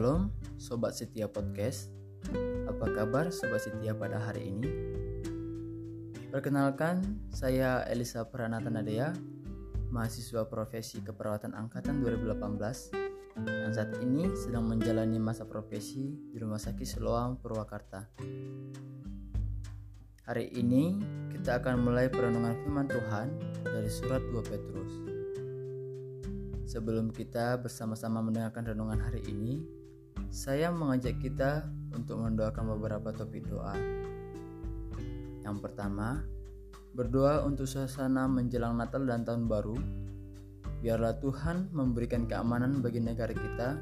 [0.00, 1.92] Shalom, Sobat Setia Podcast.
[2.64, 4.64] Apa kabar Sobat Setia pada hari ini?
[6.32, 9.12] Perkenalkan, saya Elisa Pranata Nadea,
[9.92, 12.32] mahasiswa profesi keperawatan angkatan 2018
[13.44, 18.08] yang saat ini sedang menjalani masa profesi di Rumah Sakit Siloam Purwakarta.
[20.24, 20.96] Hari ini
[21.28, 23.36] kita akan mulai perenungan firman Tuhan
[23.68, 24.92] dari surat 2 Petrus.
[26.64, 29.79] Sebelum kita bersama-sama mendengarkan renungan hari ini,
[30.30, 33.74] saya mengajak kita untuk mendoakan beberapa topik doa.
[35.42, 36.22] Yang pertama,
[36.94, 39.74] berdoa untuk suasana menjelang Natal dan Tahun Baru.
[40.80, 43.74] Biarlah Tuhan memberikan keamanan bagi negara kita,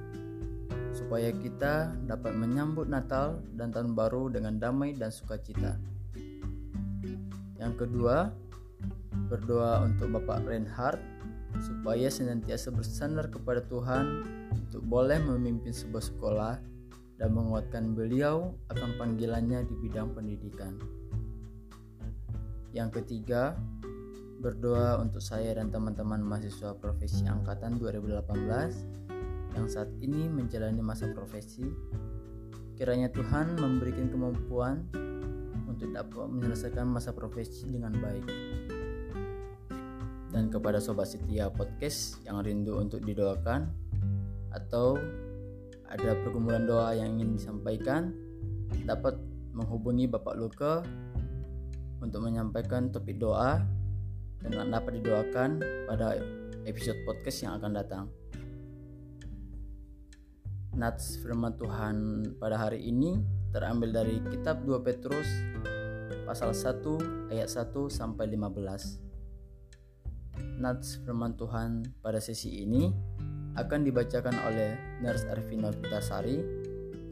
[0.97, 5.77] supaya kita dapat menyambut Natal dan Tahun Baru dengan damai dan sukacita.
[7.61, 8.33] Yang kedua,
[9.29, 11.05] berdoa untuk Bapak Reinhardt
[11.61, 16.55] supaya senantiasa bersandar kepada Tuhan untuk boleh memimpin sebuah sekolah
[17.19, 20.79] dan menguatkan beliau akan panggilannya di bidang pendidikan.
[22.71, 23.59] Yang ketiga,
[24.39, 31.67] berdoa untuk saya dan teman-teman mahasiswa profesi angkatan 2018 yang saat ini menjalani masa profesi.
[32.79, 34.87] Kiranya Tuhan memberikan kemampuan
[35.67, 38.27] untuk dapat menyelesaikan masa profesi dengan baik
[40.29, 43.88] dan kepada sobat setia podcast yang rindu untuk didoakan
[44.53, 45.01] atau
[45.89, 48.13] ada pergumulan doa yang ingin disampaikan
[48.85, 49.17] dapat
[49.57, 50.85] menghubungi Bapak Luka
[51.99, 53.65] untuk menyampaikan topik doa
[54.45, 55.59] dan dapat didoakan
[55.91, 56.15] pada
[56.69, 58.07] episode podcast yang akan datang.
[60.79, 63.19] Nats firman Tuhan pada hari ini
[63.51, 65.27] terambil dari kitab 2 Petrus
[66.23, 70.63] pasal 1 ayat 1 sampai 15.
[70.63, 72.95] Nats firman Tuhan pada sesi ini
[73.59, 76.39] akan dibacakan oleh Nurse Arvina Pitasari,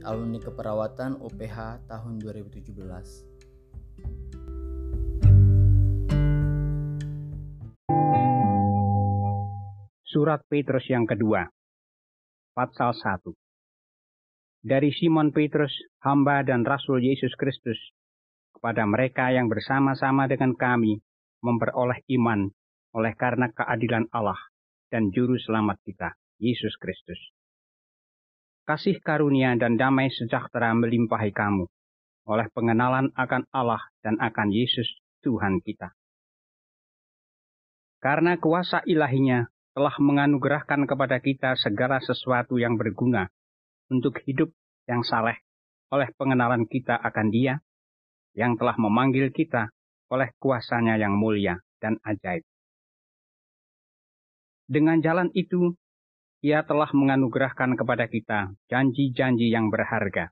[0.06, 2.70] alumni keperawatan UPH tahun 2017.
[10.06, 11.50] Surat Petrus yang kedua,
[12.54, 13.34] pasal 1.
[14.62, 15.75] Dari Simon Petrus,
[16.06, 17.78] hamba dan Rasul Yesus Kristus,
[18.54, 21.03] kepada mereka yang bersama-sama dengan kami
[21.43, 22.47] memperoleh iman
[22.94, 24.38] oleh karena keadilan Allah
[24.88, 27.19] dan Juru Selamat kita, Yesus Kristus.
[28.66, 31.70] Kasih karunia dan damai sejahtera melimpahi kamu
[32.26, 34.91] oleh pengenalan akan Allah dan akan Yesus
[35.22, 35.94] Tuhan kita.
[38.02, 43.30] Karena kuasa ilahinya telah menganugerahkan kepada kita segala sesuatu yang berguna
[43.86, 44.50] untuk hidup
[44.91, 45.38] yang saleh
[45.94, 47.62] oleh pengenalan kita akan dia
[48.34, 49.70] yang telah memanggil kita
[50.10, 52.42] oleh kuasanya yang mulia dan ajaib.
[54.66, 55.78] Dengan jalan itu,
[56.46, 60.30] ia telah menganugerahkan kepada kita janji-janji yang berharga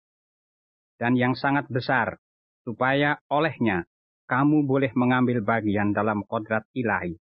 [0.95, 2.23] dan yang sangat besar,
[2.63, 3.83] supaya olehnya
[4.31, 7.19] kamu boleh mengambil bagian dalam kodrat ilahi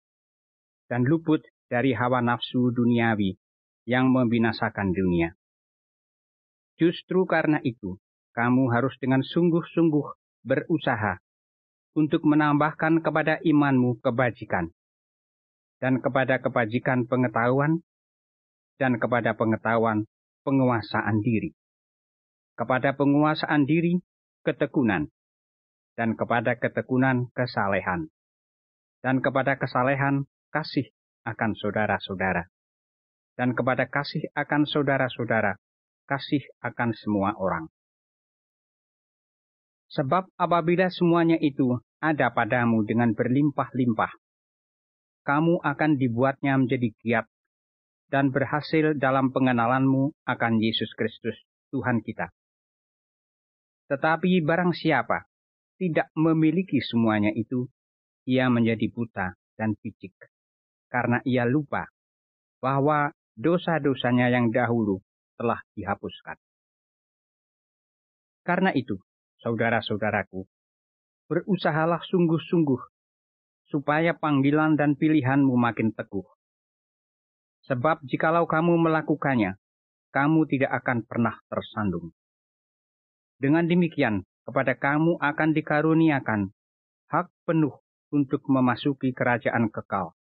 [0.89, 3.37] dan luput dari hawa nafsu duniawi
[3.85, 5.37] yang membinasakan dunia.
[6.81, 8.01] Justru karena itu,
[8.33, 10.07] kamu harus dengan sungguh-sungguh
[10.49, 11.21] berusaha
[11.93, 14.73] untuk menambahkan kepada imanmu kebajikan
[15.77, 17.85] dan kepada kebajikan pengetahuan,
[18.79, 20.07] dan kepada pengetahuan
[20.47, 21.51] penguasaan diri.
[22.55, 23.99] Kepada penguasaan diri,
[24.47, 25.11] ketekunan,
[25.99, 28.07] dan kepada ketekunan kesalehan,
[29.03, 30.87] dan kepada kesalehan kasih
[31.27, 32.47] akan saudara-saudara,
[33.35, 35.59] dan kepada kasih akan saudara-saudara,
[36.07, 37.67] kasih akan semua orang.
[39.91, 44.11] Sebab apabila semuanya itu ada padamu dengan berlimpah-limpah,
[45.27, 47.25] kamu akan dibuatnya menjadi giat
[48.09, 51.37] dan berhasil dalam pengenalanmu akan Yesus Kristus,
[51.69, 52.33] Tuhan kita.
[53.89, 55.29] Tetapi barang siapa
[55.77, 57.69] tidak memiliki semuanya itu,
[58.25, 60.13] ia menjadi buta dan picik,
[60.89, 61.89] karena ia lupa
[62.61, 65.01] bahwa dosa-dosanya yang dahulu
[65.39, 66.35] telah dihapuskan.
[68.43, 68.99] Karena itu,
[69.39, 70.43] saudara-saudaraku,
[71.29, 72.81] berusahalah sungguh-sungguh
[73.69, 76.25] supaya panggilan dan pilihanmu makin teguh.
[77.69, 79.61] Sebab jikalau kamu melakukannya,
[80.09, 82.09] kamu tidak akan pernah tersandung.
[83.37, 86.49] Dengan demikian, kepada kamu akan dikaruniakan
[87.13, 87.77] hak penuh
[88.09, 90.17] untuk memasuki kerajaan kekal,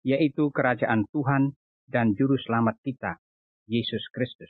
[0.00, 1.52] yaitu kerajaan Tuhan
[1.84, 3.20] dan Juru Selamat kita,
[3.68, 4.48] Yesus Kristus.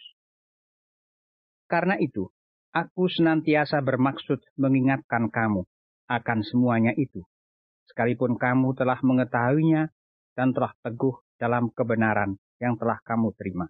[1.67, 2.31] Karena itu,
[2.71, 5.67] aku senantiasa bermaksud mengingatkan kamu
[6.07, 7.27] akan semuanya itu,
[7.91, 9.91] sekalipun kamu telah mengetahuinya
[10.39, 13.67] dan telah teguh dalam kebenaran yang telah kamu terima.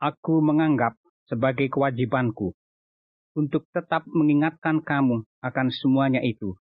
[0.00, 0.96] aku menganggap
[1.28, 2.56] sebagai kewajibanku
[3.36, 6.56] untuk tetap mengingatkan kamu akan semuanya itu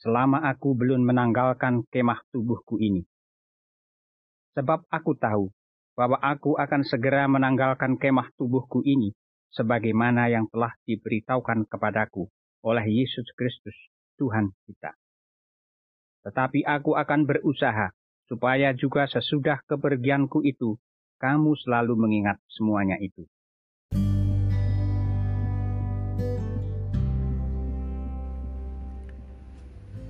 [0.00, 3.04] selama aku belum menanggalkan kemah tubuhku ini.
[4.56, 5.52] Sebab aku tahu
[5.96, 9.12] bahwa aku akan segera menanggalkan kemah tubuhku ini
[9.52, 12.28] sebagaimana yang telah diberitahukan kepadaku
[12.64, 13.76] oleh Yesus Kristus,
[14.20, 14.92] Tuhan kita.
[16.28, 17.92] Tetapi aku akan berusaha
[18.26, 20.74] supaya juga sesudah kepergianku itu
[21.16, 23.24] kamu selalu mengingat semuanya itu.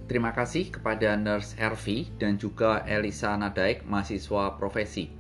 [0.07, 5.11] Terima kasih kepada Nurse Hervey dan juga Elisa Nadaik, mahasiswa profesi.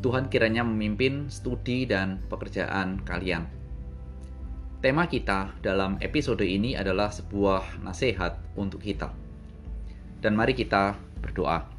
[0.00, 3.44] Tuhan kiranya memimpin studi dan pekerjaan kalian.
[4.80, 9.12] Tema kita dalam episode ini adalah sebuah nasihat untuk kita.
[10.24, 11.75] Dan mari kita berdoa.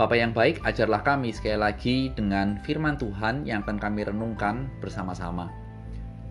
[0.00, 5.52] Bapak yang baik, ajarlah kami sekali lagi dengan firman Tuhan yang akan kami renungkan bersama-sama.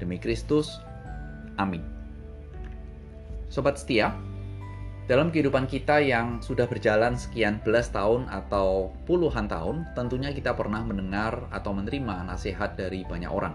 [0.01, 0.81] Demi Kristus,
[1.61, 1.85] amin.
[3.53, 4.17] Sobat setia,
[5.05, 10.81] dalam kehidupan kita yang sudah berjalan sekian belas tahun atau puluhan tahun, tentunya kita pernah
[10.81, 13.53] mendengar atau menerima nasihat dari banyak orang.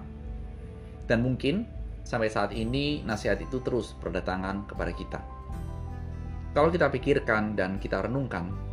[1.10, 1.66] Dan mungkin
[2.06, 5.18] sampai saat ini nasihat itu terus berdatangan kepada kita.
[6.54, 8.63] Kalau kita pikirkan dan kita renungkan,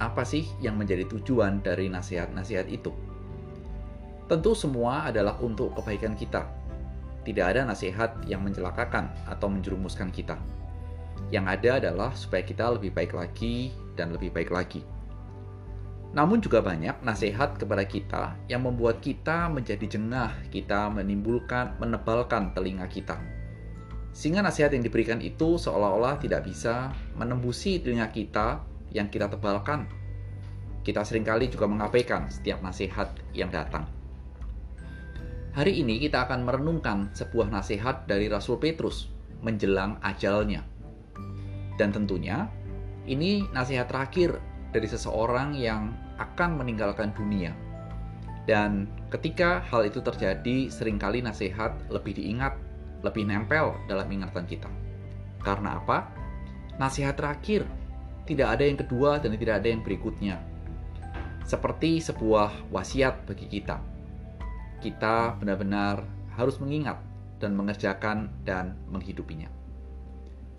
[0.00, 2.88] apa sih yang menjadi tujuan dari nasihat-nasihat itu?
[4.26, 6.48] Tentu semua adalah untuk kebaikan kita.
[7.20, 10.40] Tidak ada nasihat yang mencelakakan atau menjerumuskan kita.
[11.28, 14.80] Yang ada adalah supaya kita lebih baik lagi dan lebih baik lagi.
[16.16, 22.88] Namun juga banyak nasihat kepada kita yang membuat kita menjadi jengah, kita menimbulkan, menebalkan telinga
[22.88, 23.20] kita.
[24.10, 29.86] Sehingga nasihat yang diberikan itu seolah-olah tidak bisa menembusi telinga kita yang kita tebalkan.
[30.80, 33.84] Kita sering kali juga mengabaikan setiap nasihat yang datang.
[35.50, 39.10] Hari ini kita akan merenungkan sebuah nasihat dari Rasul Petrus
[39.42, 40.62] menjelang ajalnya.
[41.74, 42.46] Dan tentunya
[43.08, 44.38] ini nasihat terakhir
[44.70, 45.90] dari seseorang yang
[46.22, 47.50] akan meninggalkan dunia.
[48.46, 52.56] Dan ketika hal itu terjadi, sering kali nasihat lebih diingat,
[53.02, 54.68] lebih nempel dalam ingatan kita.
[55.40, 56.08] Karena apa?
[56.76, 57.64] Nasihat terakhir
[58.30, 60.38] tidak ada yang kedua dan tidak ada yang berikutnya.
[61.42, 63.82] Seperti sebuah wasiat bagi kita.
[64.78, 66.06] Kita benar-benar
[66.38, 67.02] harus mengingat
[67.42, 69.50] dan mengerjakan dan menghidupinya.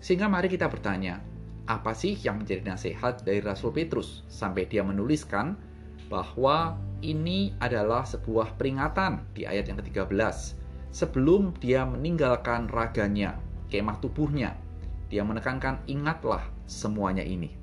[0.04, 1.24] Sehingga mari kita bertanya,
[1.64, 5.56] apa sih yang menjadi nasihat dari Rasul Petrus sampai dia menuliskan
[6.12, 10.12] bahwa ini adalah sebuah peringatan di ayat yang ke-13
[10.92, 13.40] sebelum dia meninggalkan raganya,
[13.72, 14.52] kemah tubuhnya.
[15.08, 17.61] Dia menekankan ingatlah semuanya ini.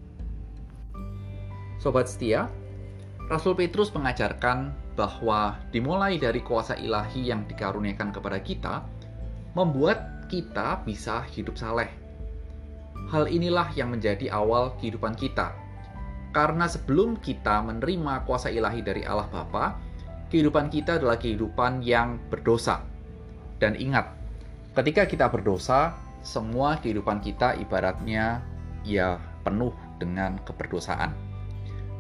[1.80, 2.52] Sobat setia,
[3.32, 8.84] Rasul Petrus mengajarkan bahwa dimulai dari kuasa ilahi yang dikaruniakan kepada kita,
[9.56, 11.88] membuat kita bisa hidup saleh.
[13.08, 15.56] Hal inilah yang menjadi awal kehidupan kita.
[16.36, 19.80] Karena sebelum kita menerima kuasa ilahi dari Allah Bapa,
[20.28, 22.84] kehidupan kita adalah kehidupan yang berdosa.
[23.56, 24.12] Dan ingat,
[24.76, 25.96] ketika kita berdosa,
[26.28, 28.44] semua kehidupan kita ibaratnya
[28.84, 29.16] ya
[29.48, 31.29] penuh dengan keberdosaan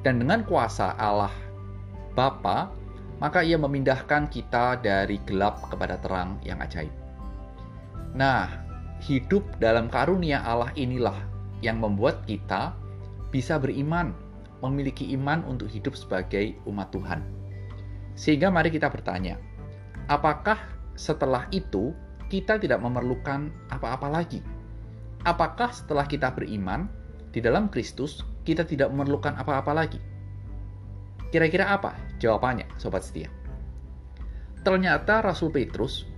[0.06, 1.32] dan dengan kuasa Allah
[2.16, 2.72] Bapa,
[3.20, 6.92] maka ia memindahkan kita dari gelap kepada terang yang ajaib.
[8.16, 8.48] Nah,
[9.04, 11.16] hidup dalam karunia Allah inilah
[11.60, 12.76] yang membuat kita
[13.30, 14.16] bisa beriman,
[14.64, 17.22] memiliki iman untuk hidup sebagai umat Tuhan.
[18.16, 19.40] Sehingga mari kita bertanya,
[20.12, 20.60] apakah
[20.96, 21.96] setelah itu
[22.28, 24.44] kita tidak memerlukan apa-apa lagi?
[25.24, 26.88] Apakah setelah kita beriman
[27.32, 30.02] di dalam Kristus, kita tidak memerlukan apa-apa lagi.
[31.30, 33.30] Kira-kira apa jawabannya, sobat setia?
[34.66, 36.10] Ternyata Rasul Petrus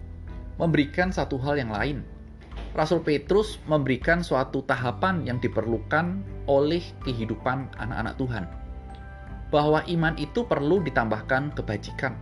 [0.56, 2.08] memberikan satu hal yang lain.
[2.72, 8.44] Rasul Petrus memberikan suatu tahapan yang diperlukan oleh kehidupan anak-anak Tuhan.
[9.52, 12.16] Bahwa iman itu perlu ditambahkan kebajikan.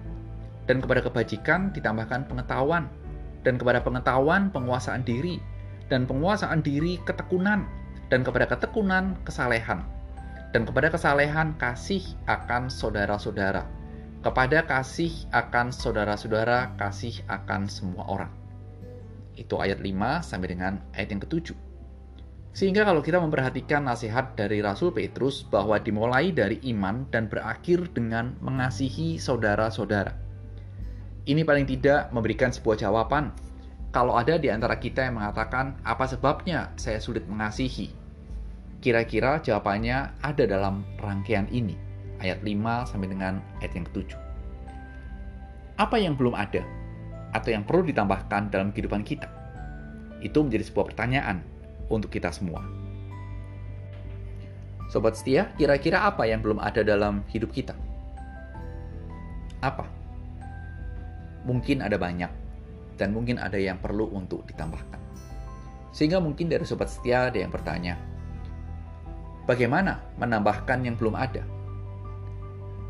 [0.66, 2.90] Dan kepada kebajikan ditambahkan pengetahuan.
[3.46, 5.38] Dan kepada pengetahuan penguasaan diri.
[5.94, 7.70] Dan penguasaan diri ketekunan.
[8.10, 9.99] Dan kepada ketekunan kesalehan
[10.50, 13.66] dan kepada kesalehan kasih akan saudara-saudara.
[14.20, 18.32] Kepada kasih akan saudara-saudara, kasih akan semua orang.
[19.40, 21.56] Itu ayat 5 sampai dengan ayat yang ketujuh.
[22.52, 28.36] Sehingga kalau kita memperhatikan nasihat dari Rasul Petrus bahwa dimulai dari iman dan berakhir dengan
[28.44, 30.12] mengasihi saudara-saudara.
[31.30, 33.32] Ini paling tidak memberikan sebuah jawaban.
[33.94, 37.99] Kalau ada di antara kita yang mengatakan, apa sebabnya saya sulit mengasihi?
[38.80, 41.76] Kira-kira jawabannya ada dalam rangkaian ini,
[42.24, 44.20] ayat 5 sampai dengan ayat yang ketujuh.
[45.76, 46.64] Apa yang belum ada
[47.36, 49.28] atau yang perlu ditambahkan dalam kehidupan kita?
[50.24, 51.44] Itu menjadi sebuah pertanyaan
[51.92, 52.64] untuk kita semua.
[54.88, 57.76] Sobat setia, kira-kira apa yang belum ada dalam hidup kita?
[59.60, 59.84] Apa?
[61.44, 62.32] Mungkin ada banyak,
[62.96, 65.00] dan mungkin ada yang perlu untuk ditambahkan.
[65.92, 68.00] Sehingga mungkin dari sobat setia ada yang bertanya,
[69.50, 71.42] bagaimana menambahkan yang belum ada?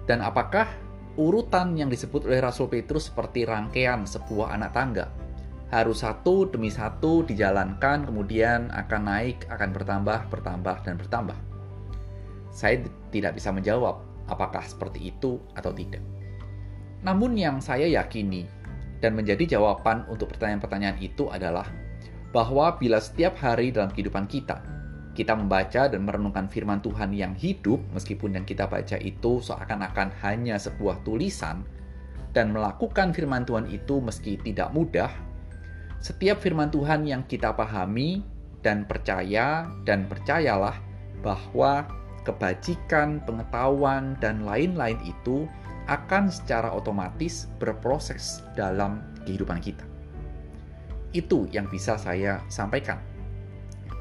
[0.04, 0.68] Dan apakah
[1.16, 5.08] urutan yang disebut oleh Rasul Petrus seperti rangkaian sebuah anak tangga?
[5.72, 11.38] Harus satu demi satu dijalankan, kemudian akan naik, akan bertambah, bertambah, dan bertambah.
[12.52, 16.02] Saya tidak bisa menjawab apakah seperti itu atau tidak.
[17.06, 18.50] Namun yang saya yakini
[19.00, 21.70] dan menjadi jawaban untuk pertanyaan-pertanyaan itu adalah
[22.34, 24.79] bahwa bila setiap hari dalam kehidupan kita,
[25.20, 30.56] kita membaca dan merenungkan firman Tuhan yang hidup, meskipun yang kita baca itu seakan-akan hanya
[30.56, 31.68] sebuah tulisan,
[32.32, 35.12] dan melakukan firman Tuhan itu meski tidak mudah,
[36.00, 38.24] setiap firman Tuhan yang kita pahami
[38.64, 40.80] dan percaya dan percayalah
[41.20, 41.84] bahwa
[42.24, 45.44] kebajikan, pengetahuan, dan lain-lain itu
[45.92, 49.84] akan secara otomatis berproses dalam kehidupan kita.
[51.12, 53.04] Itu yang bisa saya sampaikan.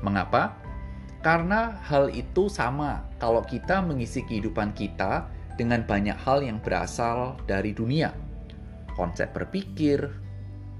[0.04, 0.67] Mengapa?
[1.28, 5.28] Karena hal itu sama kalau kita mengisi kehidupan kita
[5.60, 8.16] dengan banyak hal yang berasal dari dunia.
[8.96, 10.08] Konsep berpikir,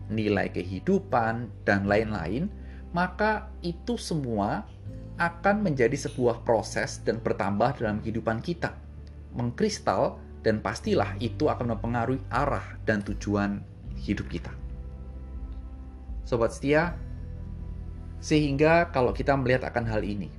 [0.08, 2.48] nilai kehidupan, dan lain-lain,
[2.96, 4.64] maka itu semua
[5.20, 8.72] akan menjadi sebuah proses dan bertambah dalam kehidupan kita.
[9.36, 13.60] Mengkristal dan pastilah itu akan mempengaruhi arah dan tujuan
[14.00, 14.56] hidup kita.
[16.24, 16.96] Sobat setia,
[18.24, 20.37] sehingga kalau kita melihat akan hal ini,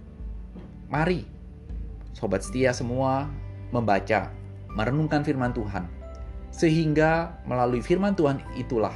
[0.90, 1.24] mari
[2.18, 3.30] sobat setia semua
[3.70, 4.34] membaca,
[4.74, 5.86] merenungkan firman Tuhan,
[6.50, 8.94] sehingga melalui firman Tuhan itulah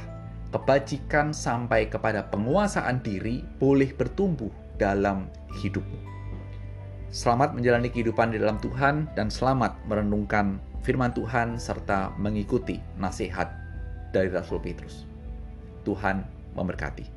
[0.50, 5.30] kebajikan sampai kepada penguasaan diri boleh bertumbuh dalam
[5.62, 5.98] hidupmu.
[7.14, 13.54] Selamat menjalani kehidupan di dalam Tuhan dan selamat merenungkan firman Tuhan serta mengikuti nasihat
[14.10, 15.06] dari Rasul Petrus.
[15.86, 16.26] Tuhan
[16.58, 17.13] memberkati.